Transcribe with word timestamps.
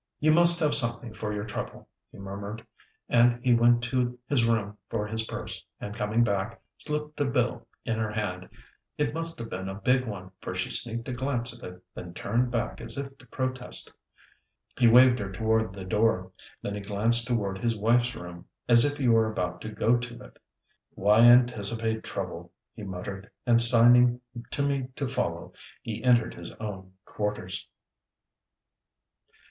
"You 0.19 0.31
must 0.33 0.59
have 0.61 0.73
something 0.73 1.13
for 1.13 1.31
your 1.31 1.43
trouble," 1.43 1.87
he 2.11 2.17
murmured, 2.17 2.65
and 3.07 3.39
he 3.43 3.53
went 3.53 3.83
to 3.83 4.17
his 4.27 4.45
room 4.45 4.75
for 4.89 5.05
his 5.05 5.27
purse, 5.27 5.63
and 5.79 5.93
coming 5.93 6.23
back, 6.23 6.59
slipped 6.79 7.19
a 7.21 7.25
bill 7.25 7.67
in 7.85 7.99
her 7.99 8.09
hand. 8.11 8.49
It 8.97 9.13
must 9.13 9.37
have 9.37 9.47
been 9.51 9.69
a 9.69 9.75
big 9.75 10.07
one, 10.07 10.31
for 10.41 10.55
she 10.55 10.71
sneaked 10.71 11.07
a 11.09 11.13
glance 11.13 11.55
at 11.55 11.63
it, 11.69 11.83
then 11.93 12.15
turned 12.15 12.49
back 12.49 12.81
as 12.81 12.97
if 12.97 13.15
to 13.19 13.27
protest. 13.27 13.93
He 14.79 14.87
waved 14.87 15.19
her 15.19 15.31
toward 15.31 15.71
the 15.71 15.85
door, 15.85 16.31
then 16.63 16.73
he 16.73 16.81
glanced 16.81 17.27
toward 17.27 17.59
his 17.59 17.77
wife's 17.77 18.15
room, 18.15 18.45
as 18.67 18.83
if 18.83 18.97
he 18.97 19.07
were 19.07 19.29
about 19.31 19.61
to 19.61 19.69
go 19.69 19.97
to 19.97 20.23
it. 20.23 20.39
"Why 20.95 21.19
anticipate 21.19 22.03
trouble," 22.03 22.51
he 22.73 22.81
muttered, 22.81 23.29
and 23.45 23.61
signing 23.61 24.21
to 24.49 24.63
me 24.67 24.87
to 24.95 25.05
follow, 25.05 25.53
he 25.83 26.03
entered 26.03 26.33
his 26.33 26.49
own 26.53 26.93
quarters. 27.05 27.67